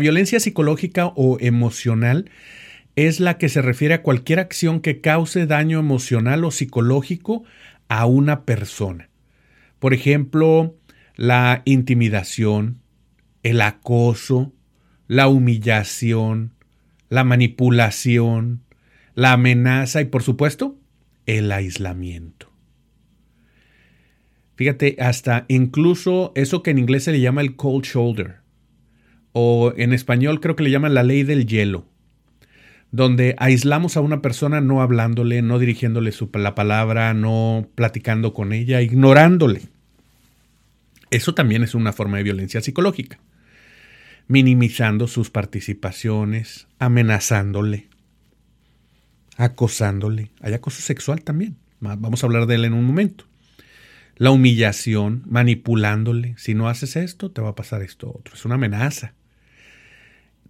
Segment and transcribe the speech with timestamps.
[0.00, 2.30] Violencia psicológica o emocional
[2.94, 7.42] es la que se refiere a cualquier acción que cause daño emocional o psicológico
[7.88, 9.08] a una persona.
[9.80, 10.76] Por ejemplo,
[11.16, 12.78] la intimidación,
[13.42, 14.52] el acoso,
[15.08, 16.52] la humillación,
[17.08, 18.62] la manipulación,
[19.16, 20.76] la amenaza y por supuesto
[21.26, 22.52] el aislamiento.
[24.54, 28.47] Fíjate, hasta incluso eso que en inglés se le llama el cold shoulder
[29.32, 31.86] o en español creo que le llaman la ley del hielo,
[32.90, 38.80] donde aislamos a una persona no hablándole, no dirigiéndole la palabra, no platicando con ella,
[38.80, 39.62] ignorándole.
[41.10, 43.18] Eso también es una forma de violencia psicológica,
[44.26, 47.88] minimizando sus participaciones, amenazándole,
[49.36, 50.30] acosándole.
[50.40, 53.24] Hay acoso sexual también, vamos a hablar de él en un momento.
[54.16, 56.34] La humillación, manipulándole.
[56.38, 58.34] Si no haces esto, te va a pasar esto otro.
[58.34, 59.14] Es una amenaza.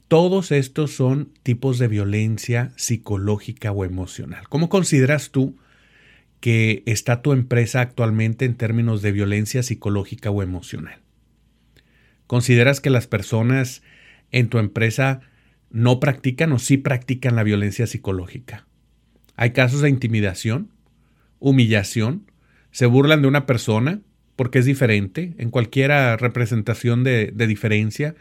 [0.09, 4.49] Todos estos son tipos de violencia psicológica o emocional.
[4.49, 5.59] ¿Cómo consideras tú
[6.41, 11.01] que está tu empresa actualmente en términos de violencia psicológica o emocional?
[12.27, 13.83] ¿Consideras que las personas
[14.31, 15.21] en tu empresa
[15.71, 18.67] no practican o sí practican la violencia psicológica?
[19.37, 20.71] ¿Hay casos de intimidación,
[21.39, 22.31] humillación?
[22.71, 24.01] ¿Se burlan de una persona
[24.37, 28.15] porque es diferente en cualquier representación de, de diferencia?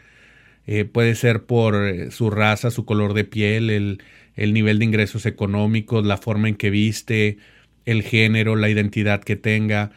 [0.70, 5.24] Eh, puede ser por eh, su raza, su color de piel, el, nivel de ingresos
[5.24, 7.38] económicos, la forma en que viste,
[7.86, 9.92] el género, la identidad que tenga.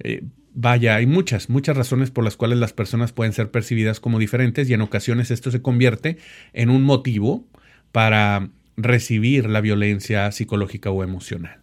[0.00, 4.18] Eh, vaya, hay muchas, muchas razones por las cuales las personas pueden ser percibidas como
[4.18, 6.18] diferentes y en ocasiones esto se convierte
[6.52, 7.46] en un motivo
[7.92, 11.60] para recibir la violencia psicológica o emocional.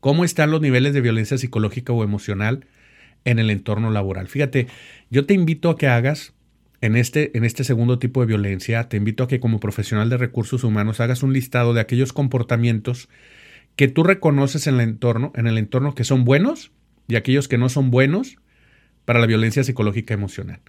[0.00, 2.66] ¿Cómo están los niveles de violencia psicológica o emocional
[3.24, 4.28] en el entorno laboral?
[4.28, 4.66] Fíjate,
[5.08, 6.34] yo te invito a que hagas
[6.82, 10.18] en este, en este segundo tipo de violencia, te invito a que como profesional de
[10.18, 13.08] recursos humanos hagas un listado de aquellos comportamientos
[13.76, 16.72] que tú reconoces en el entorno, en el entorno que son buenos
[17.06, 18.36] y aquellos que no son buenos
[19.04, 20.60] para la violencia psicológica emocional.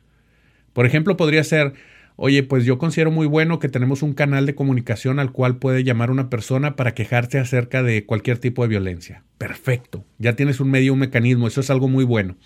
[0.71, 1.73] Por ejemplo, podría ser,
[2.15, 5.83] oye, pues yo considero muy bueno que tenemos un canal de comunicación al cual puede
[5.83, 9.23] llamar una persona para quejarse acerca de cualquier tipo de violencia.
[9.39, 12.37] Perfecto, ya tienes un medio, un mecanismo, eso es algo muy bueno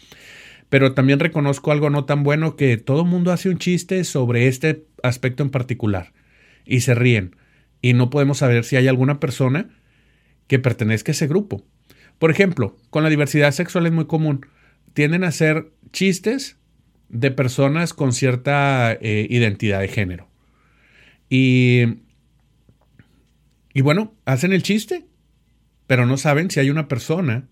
[0.69, 4.47] pero también reconozco algo no tan bueno que todo el mundo hace un chiste sobre
[4.47, 6.13] este aspecto en particular
[6.65, 7.35] y se ríen
[7.81, 9.69] y no podemos saber si hay alguna persona
[10.47, 11.63] que pertenezca a ese grupo.
[12.19, 14.45] Por ejemplo, con la diversidad sexual es muy común.
[14.93, 16.57] Tienden a hacer chistes
[17.09, 20.27] de personas con cierta eh, identidad de género.
[21.29, 21.83] Y,
[23.73, 25.05] y bueno, hacen el chiste,
[25.85, 27.47] pero no saben si hay una persona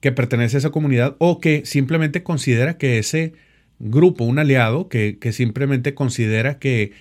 [0.00, 3.32] que pertenece a esa comunidad o que simplemente considera que ese
[3.78, 6.92] grupo, un aliado, que, simplemente considera que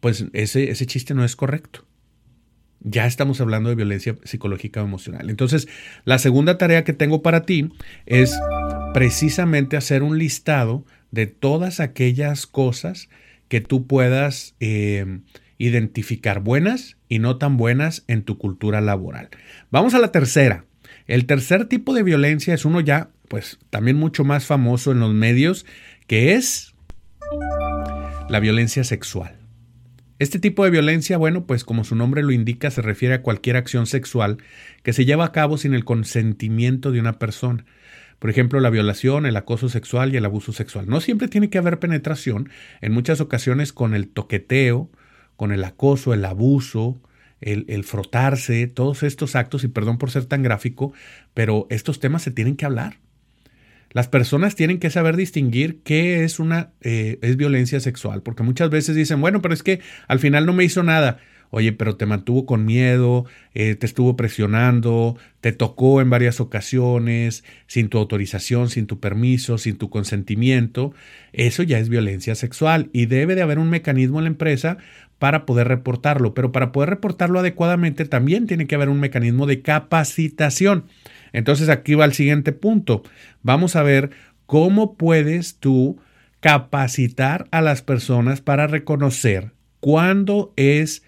[0.00, 1.84] pues ese, ese chiste no es correcto.
[2.80, 5.30] Ya estamos hablando de violencia psicológica o emocional.
[5.30, 5.66] Entonces,
[6.04, 7.70] la segunda tarea que tengo para ti
[8.04, 8.32] es
[8.94, 13.08] precisamente hacer un listado de todas aquellas cosas
[13.48, 15.20] que tú puedas eh,
[15.58, 19.30] identificar buenas y no tan buenas en tu cultura laboral.
[19.70, 20.64] Vamos a la tercera.
[21.06, 25.14] El tercer tipo de violencia es uno ya, pues también mucho más famoso en los
[25.14, 25.64] medios,
[26.06, 26.74] que es
[28.28, 29.36] la violencia sexual.
[30.18, 33.56] Este tipo de violencia, bueno, pues como su nombre lo indica, se refiere a cualquier
[33.56, 34.38] acción sexual
[34.82, 37.66] que se lleva a cabo sin el consentimiento de una persona.
[38.18, 40.88] Por ejemplo, la violación, el acoso sexual y el abuso sexual.
[40.88, 42.48] No siempre tiene que haber penetración,
[42.80, 44.90] en muchas ocasiones con el toqueteo,
[45.36, 46.98] con el acoso, el abuso,
[47.40, 50.92] el, frotarse, todos estos actos, y perdón por ser tan gráfico,
[51.34, 52.98] pero estos temas se tienen que hablar.
[53.92, 58.68] Las personas tienen que saber distinguir qué es una eh, es violencia sexual, porque muchas
[58.70, 61.18] veces dicen, bueno, pero es que al final no me hizo nada.
[61.50, 63.24] Oye, pero te mantuvo con miedo,
[63.54, 69.58] eh, te estuvo presionando, te tocó en varias ocasiones, sin tu autorización, sin tu permiso,
[69.58, 70.92] sin tu consentimiento.
[71.32, 74.78] Eso ya es violencia sexual y debe de haber un mecanismo en la empresa
[75.18, 76.34] para poder reportarlo.
[76.34, 80.84] Pero para poder reportarlo adecuadamente también tiene que haber un mecanismo de capacitación.
[81.32, 83.02] Entonces aquí va el siguiente punto.
[83.42, 84.10] Vamos a ver
[84.46, 85.98] cómo puedes tú
[86.40, 91.02] capacitar a las personas para reconocer cuándo es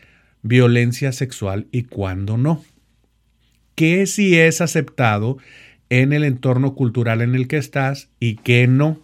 [0.48, 2.64] violencia sexual y cuándo no.
[3.74, 5.36] ¿Qué sí es aceptado
[5.90, 9.00] en el entorno cultural en el que estás y qué no?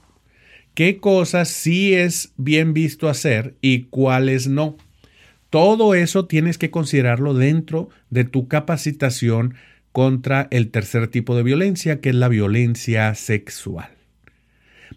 [0.72, 4.76] ¿Qué cosas sí es bien visto hacer y cuáles no?
[5.50, 9.54] Todo eso tienes que considerarlo dentro de tu capacitación
[9.92, 13.90] contra el tercer tipo de violencia, que es la violencia sexual.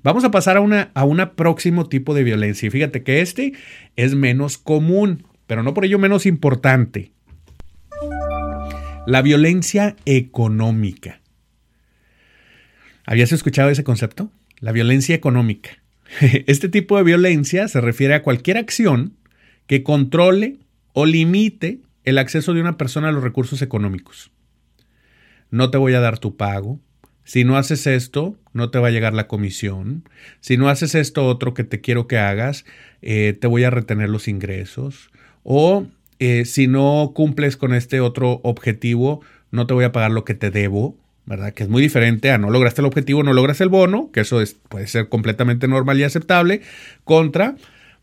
[0.02, 2.68] Vamos a pasar a una a un próximo tipo de violencia.
[2.68, 3.54] Y fíjate que este
[3.96, 7.12] es menos común, pero no por ello menos importante.
[9.08, 11.22] La violencia económica.
[13.06, 14.30] ¿Habías escuchado ese concepto?
[14.60, 15.72] La violencia económica.
[16.48, 19.14] Este tipo de violencia se refiere a cualquier acción
[19.66, 20.60] que controle
[20.94, 24.32] o limite el acceso de una persona a los recursos económicos.
[25.52, 26.80] No te voy a dar tu pago.
[27.24, 30.08] Si no haces esto, no te va a llegar la comisión.
[30.40, 32.66] Si no haces esto otro que te quiero que hagas,
[33.02, 35.12] eh, te voy a retener los ingresos.
[35.50, 35.88] O
[36.20, 40.34] eh, si no cumples con este otro objetivo, no te voy a pagar lo que
[40.34, 40.98] te debo.
[41.26, 41.54] ¿verdad?
[41.54, 44.42] Que es muy diferente a no lograste el objetivo, no logras el bono, que eso
[44.42, 46.62] es, puede ser completamente normal y aceptable,
[47.04, 47.56] contra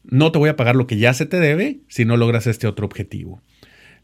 [0.05, 2.67] no te voy a pagar lo que ya se te debe si no logras este
[2.67, 3.41] otro objetivo.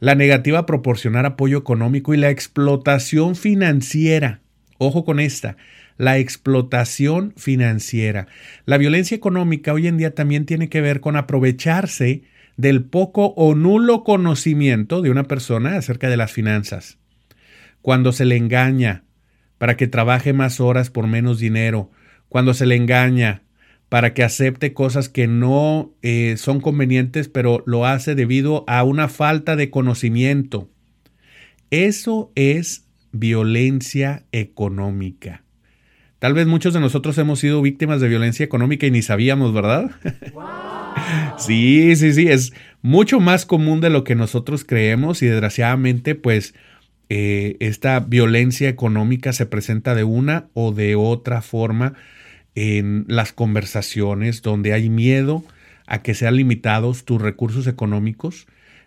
[0.01, 4.41] La negativa a proporcionar apoyo económico y la explotación financiera.
[4.79, 5.59] Ojo con esta,
[5.99, 8.27] la explotación financiera.
[8.65, 12.23] La violencia económica hoy en día también tiene que ver con aprovecharse
[12.57, 16.99] del poco o nulo conocimiento de una persona acerca de las finanzas.
[17.83, 19.05] Cuando se le engaña,
[19.59, 21.91] para que trabaje más horas por menos dinero,
[22.29, 23.43] cuando se le engaña
[23.91, 29.09] para que acepte cosas que no eh, son convenientes, pero lo hace debido a una
[29.09, 30.71] falta de conocimiento.
[31.71, 35.43] Eso es violencia económica.
[36.21, 39.91] Tal vez muchos de nosotros hemos sido víctimas de violencia económica y ni sabíamos, ¿verdad?
[41.39, 42.53] sí, sí, sí, es
[42.83, 46.55] mucho más común de lo que nosotros creemos y desgraciadamente pues
[47.09, 51.95] eh, esta violencia económica se presenta de una o de otra forma
[52.55, 55.45] en las conversaciones donde hay miedo
[55.87, 58.47] a que sean limitados tus recursos económicos.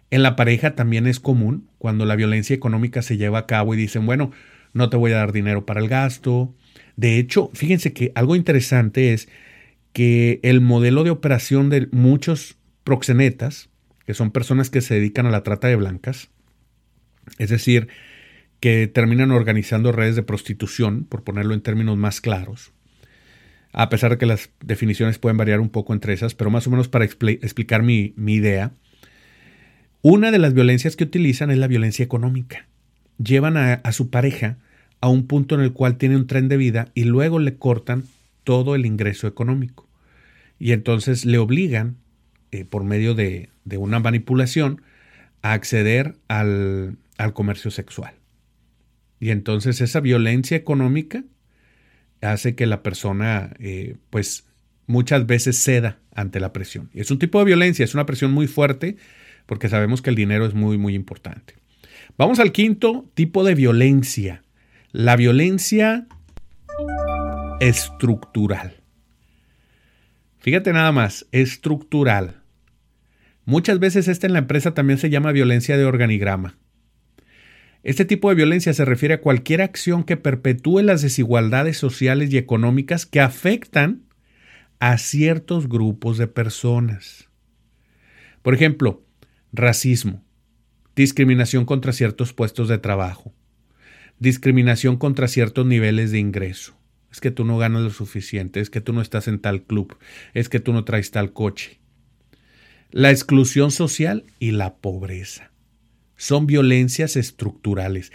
[0.09, 3.77] En la pareja también es común cuando la violencia económica se lleva a cabo y
[3.77, 4.31] dicen, bueno,
[4.71, 6.53] no te voy a dar dinero para el gasto.
[6.95, 9.27] De hecho, fíjense que algo interesante es
[9.93, 13.69] que el modelo de operación de muchos proxenetas,
[14.05, 16.29] que son personas que se dedican a la trata de blancas,
[17.37, 17.87] es decir,
[18.59, 22.71] que terminan organizando redes de prostitución, por ponerlo en términos más claros,
[23.71, 26.69] a pesar de que las definiciones pueden variar un poco entre esas, pero más o
[26.69, 28.71] menos para explicar mi, idea,
[30.01, 32.67] una de las violencias que utilizan es la violencia económica.
[33.17, 34.57] Llevan a, su pareja
[35.01, 38.03] a un punto en el cual tiene un tren de vida y luego le cortan
[38.43, 39.89] todo el ingreso económico.
[40.59, 41.97] Y entonces le obligan,
[42.51, 44.81] eh, por medio de, una manipulación,
[45.41, 46.97] a acceder al
[47.33, 48.13] comercio sexual.
[49.19, 51.23] Y entonces esa violencia económica
[52.21, 54.45] hace que la persona, eh, pues,
[54.85, 56.89] muchas veces ceda ante la presión.
[56.93, 58.97] Es un tipo de violencia, es una presión muy fuerte
[59.45, 61.55] porque sabemos que el dinero es muy, muy importante.
[62.17, 64.43] Vamos al quinto tipo de violencia,
[64.91, 66.05] la violencia
[67.63, 68.83] estructural.
[70.39, 72.41] Fíjate nada más, estructural.
[73.45, 76.57] Muchas veces esta en la empresa también se llama violencia de organigrama.
[77.83, 82.37] Este tipo de violencia se refiere a cualquier acción que perpetúe las desigualdades sociales y
[82.37, 84.03] económicas que afectan
[84.79, 87.29] a ciertos grupos de personas.
[88.41, 89.05] Por ejemplo,
[89.53, 90.21] racismo,
[90.97, 93.33] discriminación contra ciertos puestos de trabajo,
[94.19, 96.82] discriminación contra ciertos niveles de ingreso.
[97.13, 99.95] Es que tú no ganas lo suficiente, es que tú no estás en tal club,
[100.33, 101.79] es que tú no traes tal coche.
[102.89, 105.51] La exclusión social y la pobreza
[106.17, 108.11] son violencias estructurales.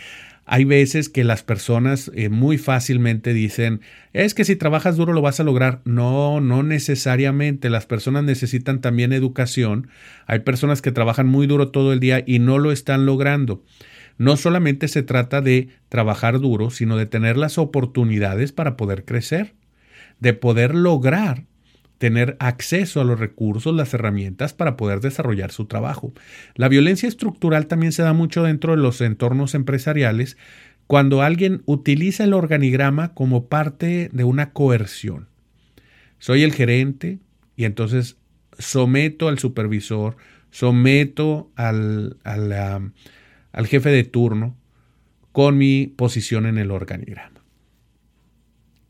[0.46, 5.22] Hay veces que las personas eh, muy fácilmente dicen, es que si trabajas duro lo
[5.22, 5.80] vas a lograr.
[5.84, 7.70] No, no necesariamente.
[7.70, 9.88] Las personas necesitan también educación.
[10.26, 13.62] Hay personas que trabajan muy duro todo el día y no lo están logrando.
[14.18, 19.54] No solamente se trata de trabajar duro, sino de tener las oportunidades para poder crecer,
[20.20, 21.44] de poder lograr
[21.98, 26.12] tener acceso a los recursos, las herramientas para poder desarrollar su trabajo.
[26.54, 30.36] La violencia estructural también se da mucho dentro de los entornos empresariales
[30.86, 35.28] cuando alguien utiliza el organigrama como parte de una coerción.
[36.18, 37.18] Soy el gerente
[37.56, 38.16] y entonces
[38.58, 40.16] someto al supervisor,
[40.50, 42.92] someto al, al,
[43.52, 44.56] al jefe de turno
[45.32, 47.44] con mi posición en el organigrama.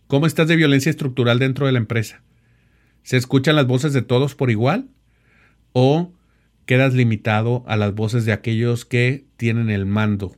[0.06, 2.22] ¿Cómo estás de violencia estructural dentro de la empresa?
[3.02, 4.88] ¿Se escuchan las voces de todos por igual?
[5.72, 6.12] ¿O
[6.64, 10.36] quedas limitado a las voces de aquellos que tienen el mando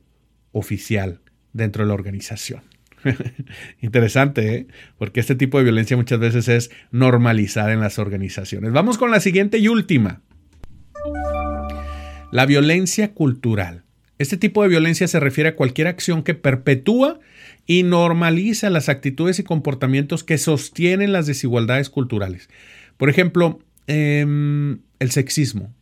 [0.51, 1.21] oficial
[1.53, 2.63] dentro de la organización?
[3.81, 4.67] Interesante, ¿eh?
[4.97, 8.71] porque este tipo de violencia muchas veces es normalizada en las organizaciones.
[8.71, 10.21] Vamos con la siguiente y última.
[12.31, 13.83] La violencia cultural.
[14.21, 17.19] Este tipo de violencia se refiere a cualquier acción que perpetúa
[17.65, 22.47] y normaliza las actitudes y comportamientos que sostienen las desigualdades culturales.
[22.97, 25.73] Por ejemplo, em, el sexismo.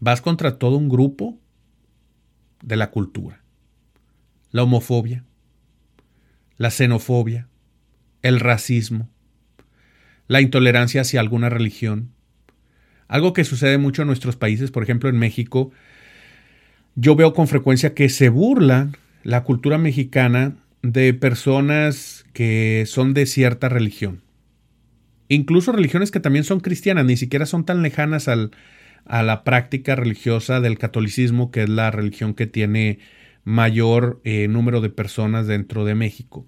[0.00, 1.38] Vas contra todo un grupo
[2.62, 3.42] de la cultura.
[4.50, 5.22] La homofobia,
[6.56, 7.46] la xenofobia,
[8.22, 9.10] el racismo,
[10.28, 12.14] la intolerancia hacia alguna religión.
[13.06, 15.72] Algo que sucede mucho en nuestros países, por ejemplo en México,
[16.96, 23.26] yo veo con frecuencia que se burlan la cultura mexicana de personas que son de
[23.26, 24.22] cierta religión.
[25.28, 28.52] Incluso religiones que también son cristianas, ni siquiera son tan lejanas al,
[29.04, 32.98] a la práctica religiosa del catolicismo, que es la religión que tiene
[33.44, 36.46] mayor eh, número de personas dentro de México.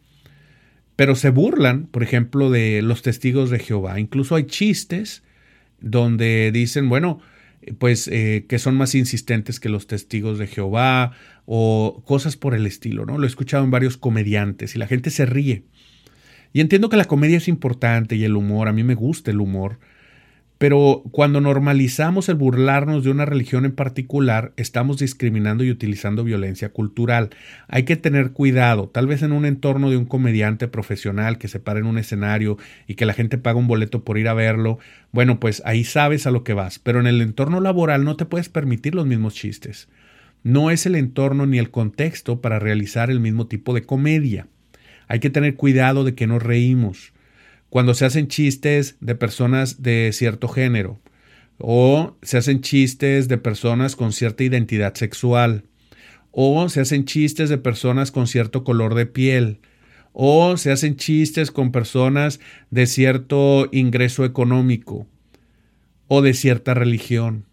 [0.97, 4.01] Pero se burlan, por ejemplo, de los testigos de Jehová.
[4.01, 5.23] Incluso hay chistes
[5.81, 7.21] donde dicen, bueno,
[7.79, 11.13] pues eh, que son más insistentes que los testigos de Jehová
[11.47, 13.19] o cosas por el estilo, ¿no?
[13.19, 15.65] Lo he escuchado en varios comediantes y la gente se ríe.
[16.53, 19.41] Y entiendo que la comedia es importante y el humor, a mí me gusta el
[19.41, 19.79] humor,
[20.59, 26.71] pero cuando normalizamos el burlarnos de una religión en particular, estamos discriminando y utilizando violencia
[26.71, 27.31] cultural.
[27.69, 31.61] Hay que tener cuidado, tal vez en un entorno de un comediante profesional que se
[31.61, 34.79] para en un escenario y que la gente paga un boleto por ir a verlo,
[35.13, 38.25] bueno, pues ahí sabes a lo que vas, pero en el entorno laboral no te
[38.25, 39.89] puedes permitir los mismos chistes.
[40.43, 44.49] No es el entorno ni el contexto para realizar el mismo tipo de comedia.
[45.07, 47.13] Hay que tener cuidado de que nos reímos
[47.71, 51.01] cuando se hacen chistes de personas de cierto género
[51.59, 55.65] o se hacen chistes de personas con cierta identidad sexual
[56.31, 59.61] o se hacen chistes de personas con cierto color de piel
[60.13, 65.07] o se hacen chistes con personas de cierto ingreso económico
[66.07, 67.45] o de cierta religión.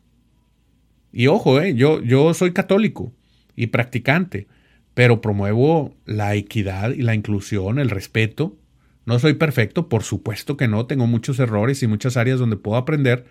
[1.11, 3.13] Y ojo, eh, yo, yo soy católico
[3.55, 4.47] y practicante,
[4.93, 8.57] pero promuevo la equidad y la inclusión, el respeto
[9.05, 12.77] no soy perfecto, por supuesto que no, tengo muchos errores y muchas áreas donde puedo
[12.77, 13.25] aprender.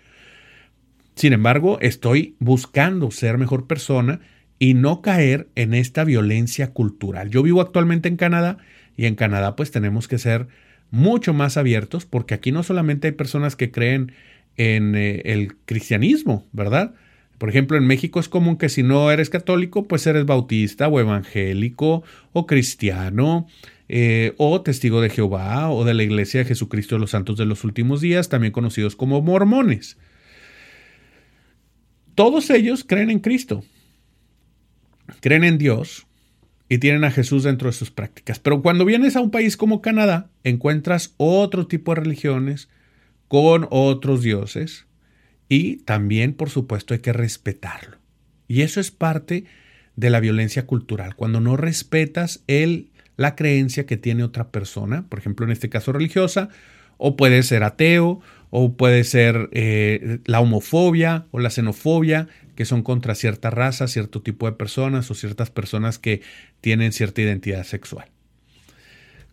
[1.15, 4.19] Sin embargo, estoy buscando ser mejor persona
[4.57, 7.29] y no caer en esta violencia cultural.
[7.29, 8.57] Yo vivo actualmente en Canadá
[8.95, 10.47] y en Canadá pues tenemos que ser
[10.91, 14.13] mucho más abiertos porque aquí no solamente hay personas que creen
[14.57, 16.93] en eh, el cristianismo, ¿verdad?
[17.37, 20.99] Por ejemplo, en México es común que si no eres católico, pues eres bautista o
[21.01, 23.47] evangélico o cristiano
[23.87, 27.45] eh, o testigo de Jehová o de la Iglesia de Jesucristo de los Santos de
[27.45, 29.97] los Últimos Días, también conocidos como mormones.
[32.15, 33.63] Todos ellos creen en Cristo,
[35.19, 36.07] creen en Dios
[36.69, 38.39] y tienen a Jesús dentro de sus prácticas.
[38.39, 42.69] Pero cuando vienes a un país como Canadá, encuentras otro tipo de religiones
[43.27, 44.85] con otros dioses
[45.47, 47.97] y también, por supuesto, hay que respetarlo.
[48.47, 49.45] Y eso es parte
[49.95, 55.19] de la violencia cultural, cuando no respetas el la creencia que tiene otra persona, por
[55.19, 56.49] ejemplo en este caso religiosa,
[56.97, 62.83] o puede ser ateo, o puede ser eh, la homofobia o la xenofobia, que son
[62.83, 66.21] contra cierta raza, cierto tipo de personas o ciertas personas que
[66.61, 68.07] tienen cierta identidad sexual.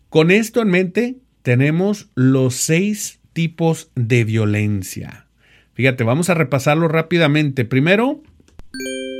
[0.09, 5.27] Con esto en mente, tenemos los seis tipos de violencia.
[5.73, 7.65] Fíjate, vamos a repasarlo rápidamente.
[7.65, 8.21] Primero,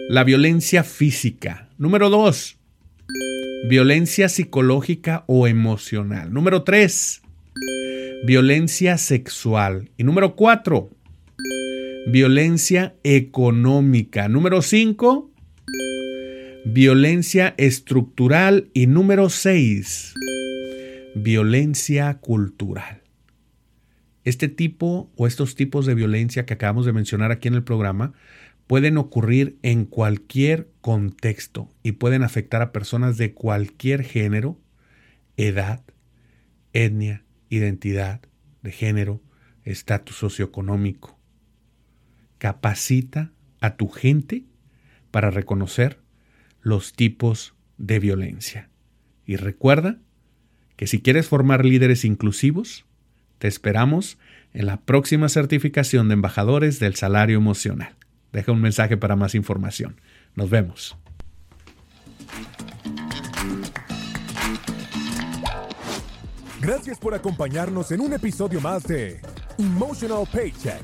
[0.10, 1.70] la violencia física.
[1.78, 2.58] Número dos,
[3.66, 6.34] Violencia psicológica o emocional.
[6.34, 7.22] Número 3.
[8.26, 9.90] Violencia sexual.
[9.96, 10.90] Y número 4.
[12.08, 14.28] Violencia económica.
[14.28, 15.32] Número 5.
[16.66, 18.68] Violencia estructural.
[18.74, 20.14] Y número 6.
[21.16, 23.02] Violencia cultural.
[24.26, 28.14] Este tipo o estos tipos de violencia que acabamos de mencionar aquí en el programa
[28.68, 34.60] pueden ocurrir en cualquier contexto y pueden afectar a personas de cualquier género,
[35.38, 35.84] edad,
[36.72, 38.22] etnia, identidad
[38.62, 39.22] de género,
[39.64, 41.20] estatus socioeconómico.
[42.38, 44.46] Capacita a tu gente
[45.12, 46.00] para reconocer
[46.62, 48.70] los tipos de violencia.
[49.26, 50.00] Y recuerda
[50.76, 52.86] que si quieres formar líderes inclusivos,
[53.38, 54.18] te esperamos
[54.54, 57.96] en la próxima certificación de embajadores del salario emocional.
[58.34, 60.02] Deja un mensaje para más información.
[60.36, 60.98] Nos vemos.
[66.60, 69.22] Gracias por acompañarnos en un episodio más de
[69.60, 70.82] Emotional Paycheck,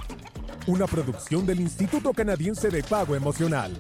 [0.68, 3.72] una producción del Instituto Canadiense de Pago Emocional.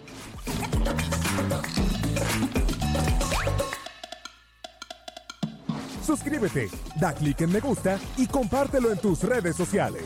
[6.03, 10.05] Suscríbete, da clic en me gusta y compártelo en tus redes sociales.